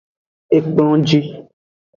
[0.57, 1.21] Ekplonji.